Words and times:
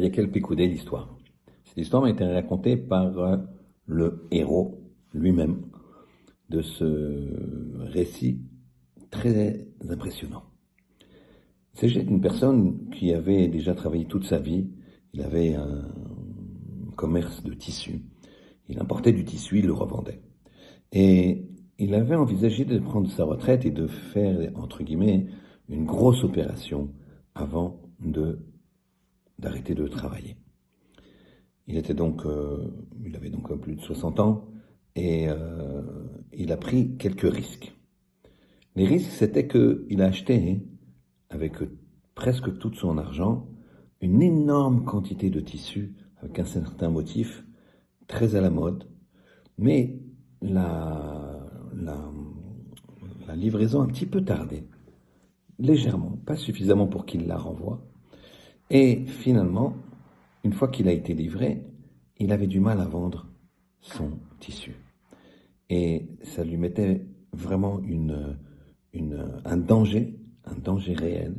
quel 0.00 0.30
Pécoudé 0.30 0.66
l'histoire. 0.66 1.16
Cette 1.64 1.78
histoire 1.78 2.02
m'a 2.02 2.10
été 2.10 2.24
racontée 2.24 2.76
par 2.76 3.18
euh, 3.18 3.36
le 3.86 4.26
héros 4.30 4.80
lui-même 5.12 5.62
de 6.50 6.62
ce 6.62 7.82
récit 7.92 8.40
très 9.10 9.68
impressionnant. 9.88 10.44
Il 11.74 11.80
s'agit 11.80 12.04
d'une 12.04 12.20
personne 12.20 12.90
qui 12.90 13.12
avait 13.12 13.48
déjà 13.48 13.74
travaillé 13.74 14.04
toute 14.06 14.24
sa 14.24 14.38
vie. 14.38 14.68
Il 15.12 15.22
avait 15.22 15.54
un 15.54 15.84
commerce 16.96 17.42
de 17.42 17.54
tissus. 17.54 18.02
Il 18.68 18.78
importait 18.80 19.12
du 19.12 19.24
tissu, 19.24 19.58
il 19.58 19.66
le 19.66 19.72
revendait. 19.72 20.20
Et 20.92 21.48
il 21.78 21.94
avait 21.94 22.14
envisagé 22.14 22.64
de 22.64 22.78
prendre 22.78 23.10
sa 23.10 23.24
retraite 23.24 23.64
et 23.64 23.70
de 23.70 23.86
faire, 23.86 24.50
entre 24.54 24.82
guillemets, 24.82 25.26
une 25.68 25.84
grosse 25.84 26.22
opération 26.22 26.90
avant 27.34 27.80
de 28.00 28.38
d'arrêter 29.38 29.74
de 29.74 29.86
travailler. 29.86 30.36
Il 31.66 31.76
était 31.76 31.94
donc, 31.94 32.26
euh, 32.26 32.70
il 33.04 33.16
avait 33.16 33.30
donc 33.30 33.52
plus 33.60 33.76
de 33.76 33.80
60 33.80 34.20
ans 34.20 34.48
et 34.96 35.28
euh, 35.28 35.82
il 36.32 36.52
a 36.52 36.56
pris 36.56 36.96
quelques 36.96 37.32
risques. 37.32 37.74
Les 38.76 38.86
risques, 38.86 39.10
c'était 39.12 39.48
qu'il 39.48 40.02
a 40.02 40.06
acheté, 40.06 40.60
avec 41.30 41.54
presque 42.14 42.58
tout 42.58 42.72
son 42.74 42.98
argent, 42.98 43.48
une 44.00 44.22
énorme 44.22 44.84
quantité 44.84 45.30
de 45.30 45.40
tissus 45.40 45.94
avec 46.16 46.38
un 46.38 46.44
certain 46.44 46.90
motif 46.90 47.44
très 48.06 48.34
à 48.34 48.40
la 48.40 48.50
mode, 48.50 48.88
mais 49.58 49.98
la, 50.42 51.46
la, 51.74 51.98
la 53.26 53.36
livraison 53.36 53.80
un 53.80 53.86
petit 53.86 54.06
peu 54.06 54.22
tardé, 54.24 54.64
légèrement, 55.58 56.18
pas 56.26 56.36
suffisamment 56.36 56.86
pour 56.86 57.06
qu'il 57.06 57.26
la 57.26 57.36
renvoie. 57.36 57.86
Et 58.70 59.04
finalement, 59.06 59.74
une 60.42 60.52
fois 60.52 60.68
qu'il 60.68 60.88
a 60.88 60.92
été 60.92 61.14
livré, 61.14 61.62
il 62.18 62.32
avait 62.32 62.46
du 62.46 62.60
mal 62.60 62.80
à 62.80 62.86
vendre 62.86 63.26
son 63.80 64.18
tissu. 64.40 64.74
Et 65.68 66.08
ça 66.22 66.44
lui 66.44 66.56
mettait 66.56 67.06
vraiment 67.32 67.80
un 69.44 69.56
danger, 69.56 70.18
un 70.44 70.54
danger 70.54 70.94
réel 70.94 71.34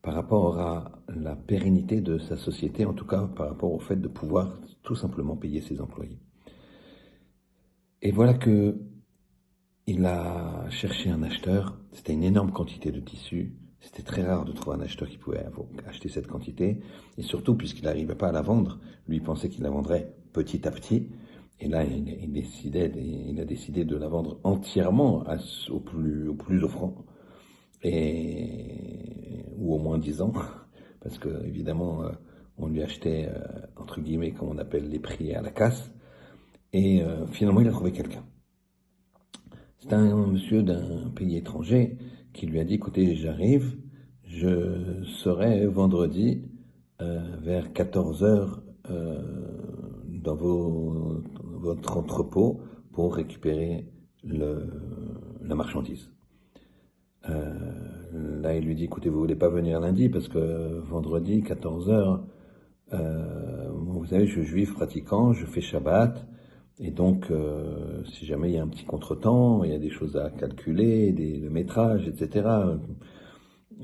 par 0.00 0.14
rapport 0.14 0.58
à 0.58 1.02
la 1.08 1.36
pérennité 1.36 2.00
de 2.00 2.18
sa 2.18 2.36
société, 2.36 2.84
en 2.84 2.92
tout 2.92 3.06
cas 3.06 3.26
par 3.26 3.48
rapport 3.48 3.72
au 3.72 3.78
fait 3.78 3.96
de 3.96 4.08
pouvoir 4.08 4.58
tout 4.82 4.96
simplement 4.96 5.36
payer 5.36 5.60
ses 5.60 5.80
employés. 5.80 6.18
Et 8.00 8.10
voilà 8.10 8.34
que 8.34 8.80
il 9.86 10.04
a 10.06 10.68
cherché 10.70 11.10
un 11.10 11.22
acheteur. 11.22 11.78
C'était 11.92 12.12
une 12.12 12.24
énorme 12.24 12.52
quantité 12.52 12.90
de 12.92 13.00
tissus. 13.00 13.52
C'était 13.82 14.04
très 14.04 14.22
rare 14.22 14.44
de 14.44 14.52
trouver 14.52 14.76
un 14.76 14.80
acheteur 14.80 15.08
qui 15.08 15.18
pouvait 15.18 15.44
acheter 15.86 16.08
cette 16.08 16.28
quantité. 16.28 16.78
Et 17.18 17.22
surtout, 17.22 17.56
puisqu'il 17.56 17.84
n'arrivait 17.84 18.14
pas 18.14 18.28
à 18.28 18.32
la 18.32 18.40
vendre, 18.40 18.78
lui 19.08 19.20
pensait 19.20 19.48
qu'il 19.48 19.64
la 19.64 19.70
vendrait 19.70 20.14
petit 20.32 20.66
à 20.66 20.70
petit. 20.70 21.08
Et 21.58 21.68
là, 21.68 21.84
il, 21.84 22.32
décidait, 22.32 22.92
il 22.96 23.40
a 23.40 23.44
décidé 23.44 23.84
de 23.84 23.96
la 23.96 24.06
vendre 24.06 24.38
entièrement 24.44 25.24
au, 25.68 25.80
plus, 25.80 26.28
au 26.28 26.34
plus 26.34 26.62
offrant. 26.62 26.94
Et, 27.82 29.44
ou 29.58 29.74
au 29.74 29.78
moins 29.78 29.98
10 29.98 30.22
ans. 30.22 30.32
Parce 31.02 31.18
que, 31.18 31.44
évidemment, 31.44 32.04
euh, 32.04 32.10
on 32.58 32.68
lui 32.68 32.82
achetait, 32.82 33.28
euh, 33.28 33.66
entre 33.76 34.00
guillemets, 34.00 34.30
comme 34.30 34.48
on 34.48 34.58
appelle 34.58 34.88
les 34.88 35.00
prix 35.00 35.34
à 35.34 35.42
la 35.42 35.50
casse. 35.50 35.92
Et 36.72 37.02
euh, 37.02 37.26
finalement, 37.26 37.60
il 37.60 37.68
a 37.68 37.72
trouvé 37.72 37.90
quelqu'un. 37.90 38.24
C'est 39.82 39.94
un 39.94 40.14
monsieur 40.14 40.62
d'un 40.62 41.10
pays 41.16 41.36
étranger 41.36 41.98
qui 42.32 42.46
lui 42.46 42.60
a 42.60 42.64
dit, 42.64 42.74
écoutez, 42.74 43.16
j'arrive, 43.16 43.76
je 44.22 45.02
serai 45.24 45.66
vendredi 45.66 46.44
euh, 47.00 47.18
vers 47.40 47.72
14 47.72 48.22
heures 48.22 48.62
euh, 48.90 49.18
dans 50.06 50.36
votre 50.36 51.96
entrepôt 51.96 52.60
pour 52.92 53.16
récupérer 53.16 53.88
la 54.22 55.54
marchandise. 55.56 56.12
Euh, 57.28 58.40
là, 58.40 58.54
il 58.54 58.64
lui 58.64 58.76
dit, 58.76 58.84
écoutez, 58.84 59.08
vous 59.08 59.18
voulez 59.18 59.34
pas 59.34 59.48
venir 59.48 59.80
lundi 59.80 60.08
parce 60.08 60.28
que 60.28 60.78
vendredi, 60.78 61.42
14 61.42 61.90
heures, 61.90 62.24
euh, 62.92 63.68
vous 63.72 64.06
savez, 64.06 64.26
je 64.26 64.32
suis 64.32 64.44
juif 64.44 64.74
pratiquant, 64.74 65.32
je 65.32 65.44
fais 65.44 65.60
Shabbat, 65.60 66.24
et 66.78 66.90
donc, 66.90 67.30
euh, 67.30 68.02
si 68.04 68.26
jamais 68.26 68.50
il 68.50 68.54
y 68.54 68.58
a 68.58 68.62
un 68.62 68.68
petit 68.68 68.84
contretemps, 68.84 69.64
il 69.64 69.70
y 69.70 69.74
a 69.74 69.78
des 69.78 69.90
choses 69.90 70.16
à 70.16 70.30
calculer, 70.30 71.12
des, 71.12 71.36
le 71.38 71.50
métrage, 71.50 72.08
etc., 72.08 72.48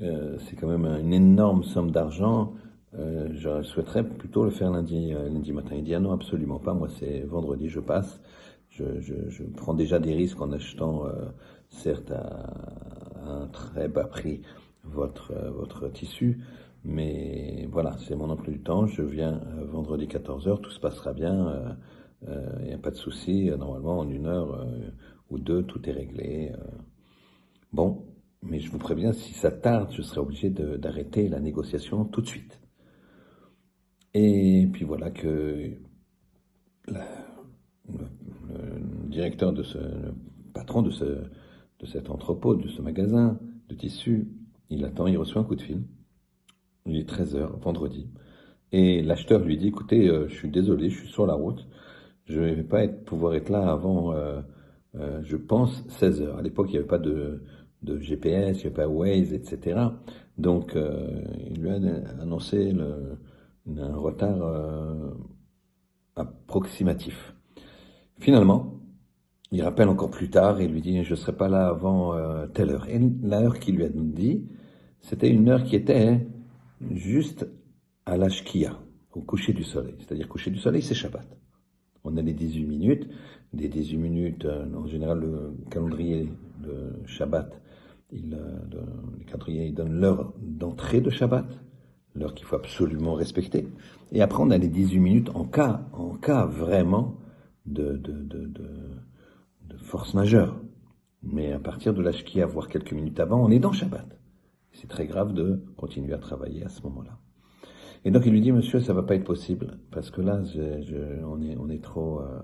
euh, 0.01 0.37
c'est 0.39 0.55
quand 0.55 0.67
même 0.67 0.85
une 0.85 1.13
énorme 1.13 1.63
somme 1.63 1.91
d'argent. 1.91 2.53
Euh, 2.95 3.29
je 3.33 3.61
souhaiterais 3.61 4.03
plutôt 4.03 4.43
le 4.43 4.49
faire 4.49 4.71
lundi, 4.71 5.13
euh, 5.13 5.29
lundi 5.29 5.51
matin. 5.53 5.75
Il 5.75 5.83
dit 5.83 5.93
ah 5.93 5.99
non, 5.99 6.11
absolument 6.11 6.59
pas. 6.59 6.73
Moi, 6.73 6.87
c'est 6.99 7.21
vendredi, 7.21 7.69
je 7.69 7.79
passe. 7.79 8.21
Je, 8.69 8.99
je, 8.99 9.29
je, 9.29 9.43
prends 9.43 9.73
déjà 9.73 9.99
des 9.99 10.13
risques 10.13 10.41
en 10.41 10.51
achetant, 10.51 11.05
euh, 11.05 11.11
certes, 11.69 12.11
à, 12.11 12.17
à, 13.25 13.29
un 13.43 13.47
très 13.47 13.87
bas 13.87 14.05
prix 14.05 14.41
votre, 14.83 15.33
votre 15.55 15.89
tissu. 15.89 16.39
Mais 16.83 17.67
voilà, 17.71 17.95
c'est 17.99 18.15
mon 18.15 18.29
emploi 18.29 18.53
du 18.53 18.61
temps. 18.61 18.87
Je 18.87 19.01
viens 19.01 19.41
vendredi 19.71 20.07
14h, 20.07 20.61
tout 20.61 20.71
se 20.71 20.79
passera 20.79 21.13
bien 21.13 21.47
euh, 21.47 21.69
pas 22.79 22.91
de 22.91 22.95
souci, 22.95 23.49
euh, 23.49 23.57
normalement 23.57 23.99
en 23.99 24.09
une 24.09 24.25
heure 24.25 24.53
euh, 24.53 24.91
ou 25.29 25.39
deux, 25.39 25.63
tout 25.63 25.87
est 25.87 25.91
réglé. 25.91 26.51
Bon, 27.71 28.05
mais 28.41 28.59
je 28.59 28.71
vous 28.71 28.79
préviens, 28.79 29.13
si 29.13 29.33
ça 29.33 29.51
tarde, 29.51 29.91
je 29.91 30.01
serai 30.01 30.21
obligé 30.21 30.49
d'arrêter 30.49 31.27
la 31.29 31.39
négociation 31.39 32.05
tout 32.05 32.21
de 32.21 32.27
suite. 32.27 32.59
Et 34.15 34.67
puis 34.73 34.85
voilà 34.85 35.11
que 35.11 35.77
le, 36.87 36.99
directeur 39.07 39.53
de 39.53 39.61
ce, 39.61 39.77
le 39.77 40.13
patron 40.53 40.81
de, 40.81 40.89
ce, 40.89 41.03
de 41.03 41.85
cet 41.85 42.09
entrepôt, 42.09 42.55
de 42.55 42.67
ce 42.67 42.81
magasin 42.81 43.39
de 43.69 43.75
tissus, 43.75 44.27
il 44.71 44.83
attend, 44.83 45.05
il 45.05 45.17
reçoit 45.17 45.41
un 45.41 45.45
coup 45.45 45.55
de 45.55 45.61
fil. 45.61 45.83
Il 46.87 46.95
est 46.97 47.07
13h, 47.07 47.59
vendredi. 47.59 48.07
Et 48.71 49.03
l'acheteur 49.03 49.41
lui 49.41 49.57
dit, 49.57 49.67
écoutez, 49.67 50.07
je 50.27 50.33
suis 50.33 50.49
désolé, 50.49 50.89
je 50.89 50.97
suis 50.99 51.09
sur 51.09 51.27
la 51.27 51.35
route. 51.35 51.67
Je 52.29 52.39
ne 52.39 52.53
vais 52.53 52.63
pas 52.63 52.83
être, 52.83 53.03
pouvoir 53.05 53.33
être 53.35 53.49
là 53.49 53.71
avant, 53.71 54.13
euh, 54.13 54.41
euh, 54.95 55.21
je 55.23 55.35
pense, 55.35 55.83
16 55.89 56.21
heures. 56.21 56.37
À 56.37 56.41
l'époque, 56.41 56.67
il 56.69 56.73
n'y 56.73 56.77
avait 56.77 56.87
pas 56.87 56.99
de, 56.99 57.41
de 57.83 57.99
GPS, 57.99 58.57
il 58.57 58.59
n'y 58.59 58.65
avait 58.67 58.75
pas 58.75 58.87
Waze, 58.87 59.33
etc. 59.33 59.79
Donc, 60.37 60.75
euh, 60.75 61.21
il 61.49 61.61
lui 61.61 61.69
a 61.69 61.75
annoncé 62.21 62.71
le, 62.71 63.17
un 63.77 63.95
retard 63.95 64.41
euh, 64.41 65.11
approximatif. 66.15 67.35
Finalement, 68.19 68.79
il 69.51 69.63
rappelle 69.63 69.89
encore 69.89 70.11
plus 70.11 70.29
tard 70.29 70.61
et 70.61 70.67
lui 70.67 70.81
dit 70.81 71.03
je 71.03 71.11
ne 71.11 71.15
serai 71.15 71.33
pas 71.33 71.49
là 71.49 71.67
avant 71.67 72.13
euh, 72.15 72.47
telle 72.47 72.69
heure. 72.69 72.87
Et 72.89 72.99
l'heure 72.99 73.59
qu'il 73.59 73.75
lui 73.77 73.85
a 73.85 73.89
dit, 73.89 74.45
c'était 75.01 75.29
une 75.29 75.49
heure 75.49 75.63
qui 75.63 75.75
était 75.75 76.27
juste 76.91 77.47
à 78.05 78.17
l'ashkia, 78.17 78.79
au 79.13 79.21
coucher 79.21 79.53
du 79.53 79.63
soleil. 79.63 79.95
C'est-à-dire 79.99 80.27
coucher 80.27 80.51
du 80.51 80.59
soleil, 80.59 80.81
c'est 80.81 80.95
Shabbat. 80.95 81.27
On 82.11 82.17
a 82.17 82.21
les 82.21 82.33
18 82.33 82.65
minutes. 82.65 83.07
Les 83.53 83.67
18 83.67 83.97
minutes, 83.97 84.45
euh, 84.45 84.65
en 84.75 84.87
général, 84.87 85.19
le 85.19 85.53
calendrier 85.69 86.29
de 86.63 87.05
Shabbat, 87.05 87.61
il, 88.11 88.33
euh, 88.33 88.59
le 89.17 89.23
calendrier 89.25 89.67
il 89.67 89.73
donne 89.75 89.99
l'heure 89.99 90.33
d'entrée 90.41 91.01
de 91.01 91.09
Shabbat, 91.09 91.45
l'heure 92.15 92.33
qu'il 92.33 92.45
faut 92.45 92.55
absolument 92.55 93.13
respecter. 93.13 93.67
Et 94.11 94.21
après, 94.21 94.41
on 94.41 94.49
a 94.49 94.57
les 94.57 94.67
18 94.67 94.99
minutes 94.99 95.29
en 95.35 95.45
cas, 95.45 95.81
en 95.93 96.15
cas 96.15 96.45
vraiment 96.45 97.17
de, 97.65 98.01
force 99.77 100.13
majeure. 100.13 100.59
Mais 101.23 101.51
à 101.51 101.59
partir 101.59 101.93
de 101.93 102.01
l'âge 102.01 102.23
qui 102.23 102.41
a, 102.41 102.45
voire 102.45 102.67
quelques 102.67 102.93
minutes 102.93 103.19
avant, 103.19 103.43
on 103.43 103.51
est 103.51 103.59
dans 103.59 103.71
Shabbat. 103.71 104.19
C'est 104.71 104.87
très 104.87 105.05
grave 105.05 105.33
de 105.33 105.63
continuer 105.77 106.13
à 106.13 106.17
travailler 106.17 106.63
à 106.63 106.69
ce 106.69 106.81
moment-là. 106.83 107.19
Et 108.05 108.11
donc 108.11 108.25
il 108.25 108.31
lui 108.31 108.41
dit, 108.41 108.51
monsieur, 108.51 108.79
ça 108.79 108.93
va 108.93 109.03
pas 109.03 109.15
être 109.15 109.25
possible 109.25 109.77
parce 109.91 110.09
que 110.09 110.21
là, 110.21 110.41
je, 110.43 110.81
je, 110.81 111.23
on 111.25 111.41
est, 111.41 111.57
on 111.57 111.69
est 111.69 111.83
trop, 111.83 112.19
euh, 112.21 112.39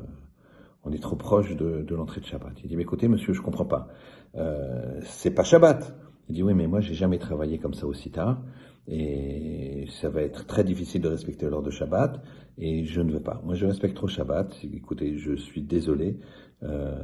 on 0.83 0.91
est 0.91 1.01
trop 1.01 1.15
proche 1.15 1.55
de, 1.55 1.81
de 1.81 1.95
l'entrée 1.95 2.21
de 2.21 2.25
Shabbat. 2.25 2.53
Il 2.63 2.69
dit, 2.69 2.75
mais 2.75 2.83
écoutez, 2.83 3.07
monsieur, 3.07 3.33
je 3.33 3.41
comprends 3.41 3.65
pas. 3.65 3.87
Euh, 4.35 4.99
c'est 5.03 5.31
pas 5.31 5.43
Shabbat. 5.43 5.95
Il 6.27 6.35
dit, 6.35 6.43
oui, 6.43 6.53
mais 6.53 6.67
moi, 6.67 6.81
j'ai 6.81 6.93
jamais 6.93 7.19
travaillé 7.19 7.57
comme 7.57 7.73
ça 7.73 7.87
aussi 7.87 8.11
tard 8.11 8.41
et 8.87 9.85
ça 9.89 10.09
va 10.09 10.21
être 10.21 10.45
très 10.45 10.63
difficile 10.63 11.01
de 11.01 11.07
respecter 11.07 11.49
l'heure 11.49 11.63
de 11.63 11.71
Shabbat 11.71 12.21
et 12.57 12.83
je 12.85 13.01
ne 13.01 13.11
veux 13.11 13.21
pas. 13.21 13.41
Moi, 13.45 13.55
je 13.55 13.65
respecte 13.65 13.95
trop 13.95 14.07
Shabbat. 14.07 14.55
Écoutez, 14.73 15.17
je 15.17 15.35
suis 15.35 15.61
désolé. 15.61 16.19
Euh, 16.63 16.95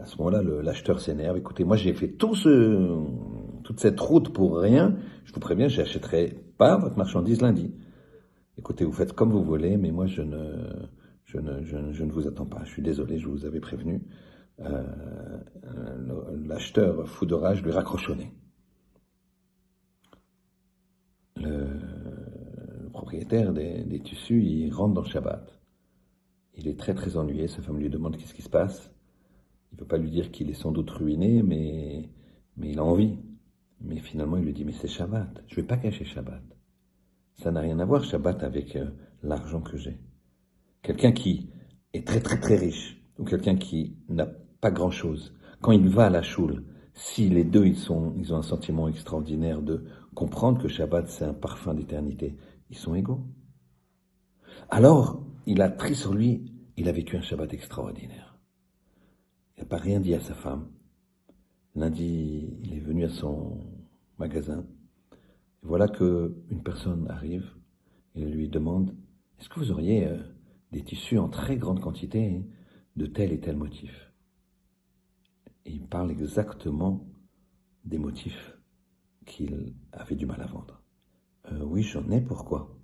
à 0.00 0.06
ce 0.06 0.16
moment-là, 0.18 0.42
l'acheteur 0.62 1.00
s'énerve. 1.00 1.36
Écoutez, 1.36 1.64
moi, 1.64 1.76
j'ai 1.76 1.92
fait 1.92 2.08
tout 2.08 2.34
ce, 2.34 2.48
toute 3.70 3.78
cette 3.78 4.00
route 4.00 4.32
pour 4.32 4.58
rien. 4.58 4.96
Je 5.22 5.32
vous 5.32 5.38
préviens, 5.38 5.68
j'achèterai 5.68 6.34
pas 6.58 6.76
votre 6.76 6.98
marchandise 6.98 7.40
lundi. 7.40 7.72
Écoutez, 8.58 8.84
vous 8.84 8.90
faites 8.90 9.12
comme 9.12 9.30
vous 9.30 9.44
voulez, 9.44 9.76
mais 9.76 9.92
moi 9.92 10.06
je 10.06 10.22
ne, 10.22 10.72
je 11.24 11.38
ne, 11.38 11.62
je 11.62 12.02
vous 12.02 12.26
attends 12.26 12.46
pas. 12.46 12.64
Je 12.64 12.70
suis 12.70 12.82
désolé, 12.82 13.20
je 13.20 13.28
vous 13.28 13.44
avais 13.44 13.60
prévenu. 13.60 14.02
Euh, 14.58 14.82
L'acheteur 16.48 17.08
fou 17.08 17.26
de 17.26 17.34
rage 17.34 17.62
lui 17.62 17.70
raccroche 17.70 18.10
Le, 21.36 21.68
le 22.82 22.88
propriétaire 22.92 23.52
des, 23.52 23.84
des 23.84 24.00
tissus, 24.00 24.42
il 24.42 24.72
rentre 24.72 24.94
dans 24.94 25.02
le 25.02 25.08
Shabbat. 25.08 25.60
Il 26.56 26.66
est 26.66 26.76
très 26.76 26.94
très 26.94 27.16
ennuyé, 27.16 27.46
sa 27.46 27.62
femme 27.62 27.78
lui 27.78 27.88
demande 27.88 28.16
qu'est-ce 28.16 28.34
qui 28.34 28.42
se 28.42 28.50
passe. 28.50 28.90
Il 29.70 29.76
ne 29.76 29.78
peut 29.78 29.86
pas 29.86 29.96
lui 29.96 30.10
dire 30.10 30.32
qu'il 30.32 30.50
est 30.50 30.54
sans 30.54 30.72
doute 30.72 30.90
ruiné, 30.90 31.44
mais, 31.44 32.10
mais 32.56 32.72
il 32.72 32.80
a 32.80 32.84
envie. 32.84 33.16
Mais 33.80 33.98
finalement, 33.98 34.36
il 34.36 34.44
lui 34.44 34.52
dit, 34.52 34.64
mais 34.64 34.72
c'est 34.72 34.88
Shabbat, 34.88 35.42
je 35.46 35.54
ne 35.54 35.60
vais 35.60 35.66
pas 35.66 35.76
cacher 35.76 36.04
Shabbat. 36.04 36.42
Ça 37.36 37.50
n'a 37.50 37.60
rien 37.60 37.78
à 37.78 37.84
voir, 37.84 38.04
Shabbat, 38.04 38.42
avec 38.42 38.76
euh, 38.76 38.90
l'argent 39.22 39.60
que 39.60 39.76
j'ai. 39.76 39.98
Quelqu'un 40.82 41.12
qui 41.12 41.50
est 41.92 42.06
très 42.06 42.20
très 42.20 42.38
très 42.38 42.56
riche, 42.56 43.02
ou 43.18 43.24
quelqu'un 43.24 43.56
qui 43.56 43.96
n'a 44.08 44.26
pas 44.60 44.70
grand-chose, 44.70 45.34
quand 45.60 45.72
il 45.72 45.88
va 45.88 46.06
à 46.06 46.10
la 46.10 46.22
choule, 46.22 46.64
si 46.94 47.28
les 47.28 47.44
deux 47.44 47.66
ils, 47.66 47.76
sont, 47.76 48.14
ils 48.18 48.34
ont 48.34 48.38
un 48.38 48.42
sentiment 48.42 48.88
extraordinaire 48.88 49.62
de 49.62 49.84
comprendre 50.14 50.60
que 50.60 50.68
Shabbat 50.68 51.08
c'est 51.08 51.24
un 51.24 51.34
parfum 51.34 51.74
d'éternité, 51.74 52.36
ils 52.68 52.76
sont 52.76 52.94
égaux. 52.94 53.24
Alors, 54.68 55.22
il 55.46 55.62
a 55.62 55.70
pris 55.70 55.94
sur 55.94 56.14
lui, 56.14 56.52
il 56.76 56.88
a 56.88 56.92
vécu 56.92 57.16
un 57.16 57.22
Shabbat 57.22 57.52
extraordinaire. 57.54 58.38
Il 59.56 59.60
n'a 59.60 59.66
pas 59.66 59.78
rien 59.78 60.00
dit 60.00 60.14
à 60.14 60.20
sa 60.20 60.34
femme. 60.34 60.68
Lundi, 61.74 62.58
il 62.62 62.74
est 62.74 62.80
venu 62.80 63.04
à 63.04 63.10
son 63.10 63.58
magasin. 64.20 64.66
Et 65.62 65.66
voilà 65.66 65.88
que 65.88 66.36
une 66.50 66.62
personne 66.62 67.10
arrive 67.10 67.50
et 68.14 68.24
lui 68.24 68.48
demande 68.48 68.94
Est-ce 69.38 69.48
que 69.48 69.58
vous 69.58 69.72
auriez 69.72 70.06
euh, 70.06 70.18
des 70.72 70.84
tissus 70.84 71.18
en 71.18 71.28
très 71.28 71.56
grande 71.56 71.80
quantité 71.80 72.46
de 72.96 73.06
tel 73.06 73.32
et 73.32 73.40
tel 73.40 73.56
motif? 73.56 74.12
Il 75.64 75.86
parle 75.86 76.10
exactement 76.10 77.06
des 77.84 77.98
motifs 77.98 78.58
qu'il 79.26 79.74
avait 79.92 80.16
du 80.16 80.26
mal 80.26 80.40
à 80.42 80.46
vendre. 80.46 80.82
Euh, 81.50 81.64
oui, 81.64 81.82
j'en 81.82 82.08
ai, 82.10 82.20
pourquoi? 82.20 82.76